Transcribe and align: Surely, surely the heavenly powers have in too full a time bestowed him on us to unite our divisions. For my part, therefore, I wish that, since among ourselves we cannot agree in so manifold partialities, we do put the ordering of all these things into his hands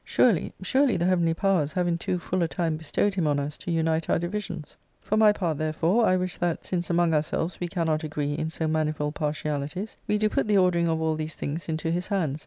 Surely, 0.03 0.51
surely 0.63 0.97
the 0.97 1.05
heavenly 1.05 1.35
powers 1.35 1.73
have 1.73 1.87
in 1.87 1.95
too 1.95 2.17
full 2.17 2.41
a 2.41 2.47
time 2.47 2.75
bestowed 2.75 3.13
him 3.13 3.27
on 3.27 3.37
us 3.37 3.55
to 3.55 3.69
unite 3.69 4.09
our 4.09 4.17
divisions. 4.17 4.75
For 4.99 5.15
my 5.15 5.31
part, 5.31 5.59
therefore, 5.59 6.07
I 6.07 6.17
wish 6.17 6.39
that, 6.39 6.63
since 6.63 6.89
among 6.89 7.13
ourselves 7.13 7.59
we 7.59 7.67
cannot 7.67 8.03
agree 8.03 8.33
in 8.33 8.49
so 8.49 8.67
manifold 8.67 9.13
partialities, 9.13 9.97
we 10.07 10.17
do 10.17 10.27
put 10.27 10.47
the 10.47 10.57
ordering 10.57 10.87
of 10.87 10.99
all 10.99 11.13
these 11.13 11.35
things 11.35 11.69
into 11.69 11.91
his 11.91 12.07
hands 12.07 12.39